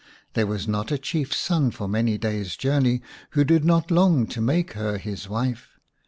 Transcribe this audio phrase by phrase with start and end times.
[0.33, 3.03] There was not a Chiefs son for many days' journey
[3.37, 5.77] who did not long to make her his wife.